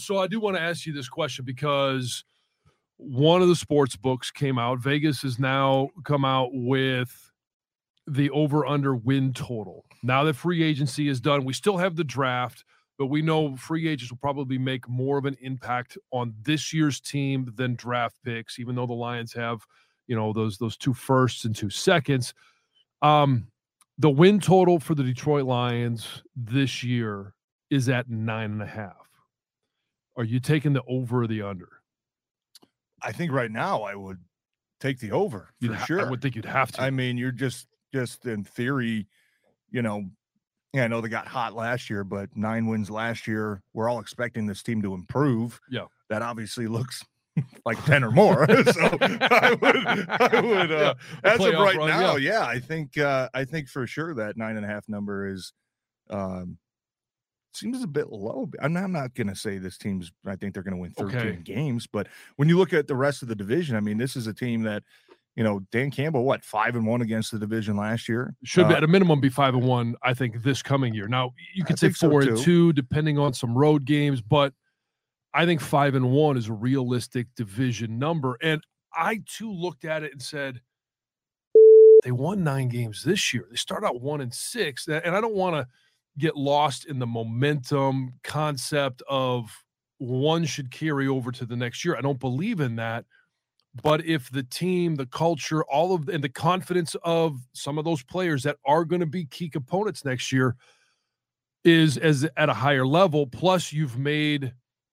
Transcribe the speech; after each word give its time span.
so 0.00 0.18
I 0.18 0.26
do 0.26 0.40
want 0.40 0.56
to 0.56 0.62
ask 0.62 0.86
you 0.86 0.92
this 0.92 1.08
question 1.08 1.44
because 1.44 2.24
one 2.96 3.42
of 3.42 3.48
the 3.48 3.56
sports 3.56 3.96
books 3.96 4.30
came 4.30 4.58
out. 4.58 4.78
Vegas 4.78 5.22
has 5.22 5.38
now 5.38 5.88
come 6.04 6.24
out 6.24 6.50
with 6.52 7.30
the 8.06 8.30
over 8.30 8.66
under 8.66 8.94
win 8.94 9.32
total. 9.32 9.84
Now 10.02 10.24
that 10.24 10.34
free 10.34 10.62
agency 10.62 11.08
is 11.08 11.20
done, 11.20 11.44
we 11.44 11.52
still 11.52 11.76
have 11.76 11.96
the 11.96 12.04
draft, 12.04 12.64
but 12.98 13.06
we 13.06 13.22
know 13.22 13.56
free 13.56 13.88
agents 13.88 14.10
will 14.10 14.18
probably 14.18 14.58
make 14.58 14.88
more 14.88 15.16
of 15.16 15.24
an 15.24 15.36
impact 15.40 15.96
on 16.12 16.34
this 16.42 16.72
year's 16.72 17.00
team 17.00 17.52
than 17.56 17.74
draft 17.76 18.16
picks, 18.24 18.58
even 18.58 18.74
though 18.74 18.86
the 18.86 18.92
Lions 18.92 19.32
have, 19.32 19.64
you 20.06 20.16
know, 20.16 20.32
those 20.32 20.58
those 20.58 20.76
two 20.76 20.92
firsts 20.92 21.44
and 21.44 21.54
two 21.54 21.70
seconds. 21.70 22.34
Um, 23.00 23.46
the 23.98 24.10
win 24.10 24.40
total 24.40 24.78
for 24.78 24.94
the 24.94 25.02
Detroit 25.02 25.44
Lions 25.44 26.22
this 26.34 26.82
year 26.82 27.34
is 27.70 27.88
at 27.88 28.08
nine 28.10 28.52
and 28.52 28.62
a 28.62 28.66
half. 28.66 29.09
Are 30.16 30.24
you 30.24 30.40
taking 30.40 30.72
the 30.72 30.82
over 30.86 31.22
or 31.22 31.26
the 31.26 31.42
under? 31.42 31.68
I 33.02 33.12
think 33.12 33.32
right 33.32 33.50
now 33.50 33.82
I 33.82 33.94
would 33.94 34.18
take 34.80 34.98
the 34.98 35.12
over 35.12 35.50
for 35.64 35.74
ha- 35.74 35.84
sure. 35.84 36.00
I 36.06 36.10
would 36.10 36.20
think 36.20 36.36
you'd 36.36 36.44
have 36.44 36.72
to. 36.72 36.82
I 36.82 36.90
mean, 36.90 37.16
you're 37.16 37.32
just 37.32 37.66
just 37.94 38.26
in 38.26 38.44
theory, 38.44 39.06
you 39.70 39.82
know. 39.82 40.04
Yeah, 40.72 40.84
I 40.84 40.86
know 40.88 41.00
they 41.00 41.08
got 41.08 41.26
hot 41.26 41.54
last 41.54 41.90
year, 41.90 42.04
but 42.04 42.28
nine 42.36 42.66
wins 42.66 42.90
last 42.90 43.26
year. 43.26 43.60
We're 43.74 43.88
all 43.88 43.98
expecting 43.98 44.46
this 44.46 44.62
team 44.62 44.80
to 44.82 44.94
improve. 44.94 45.58
Yeah. 45.68 45.86
that 46.10 46.22
obviously 46.22 46.68
looks 46.68 47.04
like 47.66 47.82
ten 47.86 48.04
or 48.04 48.12
more. 48.12 48.46
so 48.72 48.80
I 49.00 49.56
would, 49.60 49.76
I 49.76 50.40
would, 50.40 50.70
uh, 50.70 50.94
the 51.24 51.28
as 51.28 51.40
of 51.44 51.54
right 51.54 51.76
run, 51.76 51.88
now, 51.88 52.16
yeah. 52.16 52.44
I 52.44 52.60
think, 52.60 52.96
uh, 52.98 53.28
I 53.34 53.44
think 53.44 53.68
for 53.68 53.84
sure 53.86 54.14
that 54.14 54.36
nine 54.36 54.56
and 54.56 54.64
a 54.64 54.68
half 54.68 54.88
number 54.88 55.26
is, 55.26 55.52
um, 56.08 56.56
seems 57.52 57.82
a 57.82 57.86
bit 57.86 58.10
low. 58.10 58.50
I'm 58.60 58.72
not, 58.72 58.84
I'm 58.84 58.92
not 58.92 59.14
going 59.14 59.26
to 59.28 59.34
say 59.36 59.58
this 59.58 59.76
team's. 59.78 60.12
I 60.26 60.36
think 60.36 60.54
they're 60.54 60.62
going 60.62 60.74
to 60.76 60.80
win 60.80 60.92
13 60.92 61.18
Okay. 61.18 61.36
games, 61.42 61.86
but 61.86 62.08
when 62.36 62.48
you 62.48 62.56
look 62.58 62.72
at 62.72 62.86
the 62.86 62.96
rest 62.96 63.22
of 63.22 63.28
the 63.28 63.34
division, 63.34 63.76
I 63.76 63.80
mean, 63.80 63.98
this 63.98 64.16
is 64.16 64.26
a 64.26 64.34
team 64.34 64.62
that, 64.62 64.82
you 65.36 65.44
know, 65.44 65.60
Dan 65.72 65.90
Campbell, 65.90 66.24
what 66.24 66.44
five 66.44 66.76
and 66.76 66.86
one 66.86 67.02
against 67.02 67.30
the 67.32 67.38
division 67.38 67.76
last 67.76 68.08
year. 68.08 68.34
Should 68.44 68.68
be 68.68 68.74
Uh, 68.74 68.78
at 68.78 68.84
a 68.84 68.88
minimum 68.88 69.20
be 69.20 69.28
five 69.28 69.54
and 69.54 69.64
one. 69.66 69.94
I 70.02 70.12
think 70.14 70.42
this 70.42 70.62
coming 70.62 70.92
year. 70.94 71.08
Now 71.08 71.32
you 71.54 71.64
I 71.64 71.68
could 71.68 71.78
say 71.78 71.86
think 71.88 71.96
so, 71.96 72.10
four 72.10 72.22
and 72.22 72.36
two, 72.36 72.72
depending 72.72 73.18
on 73.18 73.32
some 73.34 73.56
road 73.56 73.84
games, 73.84 74.20
but 74.20 74.52
I 75.32 75.46
think 75.46 75.60
five 75.60 75.94
and 75.94 76.10
one 76.10 76.36
is 76.36 76.48
a 76.48 76.52
realistic 76.52 77.28
division 77.36 77.98
number. 77.98 78.36
And 78.42 78.62
I 78.92 79.22
too 79.26 79.52
looked 79.52 79.84
at 79.84 80.02
it 80.02 80.12
and 80.12 80.20
said, 80.20 80.60
they 82.02 82.12
won 82.12 82.42
nine 82.42 82.68
games 82.68 83.02
this 83.04 83.32
year. 83.34 83.46
They 83.50 83.56
start 83.56 83.84
out 83.84 84.00
one 84.00 84.20
and 84.20 84.32
six, 84.34 84.88
and 84.88 85.14
I 85.14 85.20
don't 85.20 85.34
want 85.34 85.54
to 85.54 85.68
get 86.18 86.36
lost 86.36 86.86
in 86.86 86.98
the 86.98 87.06
momentum 87.06 88.14
concept 88.24 89.02
of 89.08 89.50
one 89.98 90.44
should 90.44 90.70
carry 90.70 91.06
over 91.06 91.30
to 91.30 91.44
the 91.44 91.56
next 91.56 91.84
year. 91.84 91.96
I 91.96 92.00
don't 92.00 92.20
believe 92.20 92.60
in 92.60 92.76
that. 92.76 93.04
But 93.82 94.04
if 94.04 94.30
the 94.30 94.42
team, 94.42 94.96
the 94.96 95.06
culture, 95.06 95.62
all 95.64 95.94
of 95.94 96.08
and 96.08 96.24
the 96.24 96.28
confidence 96.28 96.96
of 97.04 97.38
some 97.52 97.78
of 97.78 97.84
those 97.84 98.02
players 98.02 98.42
that 98.42 98.56
are 98.64 98.84
going 98.84 99.00
to 99.00 99.06
be 99.06 99.26
key 99.26 99.48
components 99.48 100.04
next 100.04 100.32
year 100.32 100.56
is 101.64 101.96
as 101.96 102.28
at 102.36 102.48
a 102.48 102.54
higher 102.54 102.86
level, 102.86 103.26
plus 103.26 103.72
you've 103.72 103.96
made 103.96 104.52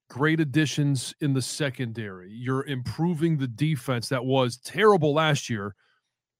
great 0.09 0.39
additions 0.39 1.15
in 1.21 1.33
the 1.33 1.41
secondary. 1.41 2.31
You're 2.31 2.65
improving 2.65 3.37
the 3.37 3.47
defense 3.47 4.09
that 4.09 4.23
was 4.23 4.57
terrible 4.57 5.13
last 5.13 5.49
year, 5.49 5.73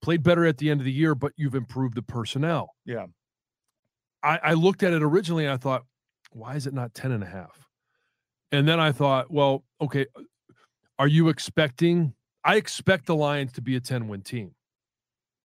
played 0.02 0.22
better 0.22 0.46
at 0.46 0.58
the 0.58 0.70
end 0.70 0.80
of 0.80 0.86
the 0.86 0.92
year, 0.92 1.16
but 1.16 1.34
you've 1.38 1.56
improved 1.56 1.96
the 1.96 2.02
personnel. 2.02 2.76
Yeah. 2.86 3.08
I, 4.28 4.40
I 4.44 4.54
looked 4.54 4.84
at 4.84 4.92
it 4.92 5.02
originally 5.02 5.46
and 5.46 5.54
I 5.54 5.58
thought, 5.58 5.86
why 6.32 6.56
is 6.56 6.68
it 6.68 6.74
not 6.74 6.94
10 6.94 7.14
and 7.14 7.24
a 7.24 7.28
half? 7.28 7.66
And 8.52 8.68
then 8.68 8.78
I 8.78 8.92
thought, 8.92 9.32
well, 9.32 9.64
okay, 9.80 10.06
are 11.00 11.08
you 11.08 11.30
expecting? 11.30 12.14
I 12.44 12.58
expect 12.58 13.06
the 13.06 13.16
Lions 13.16 13.54
to 13.54 13.62
be 13.62 13.78
a 13.78 13.80
10 13.80 14.10
win 14.10 14.22
team. 14.22 14.52